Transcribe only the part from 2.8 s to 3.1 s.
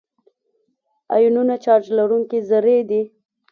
دي.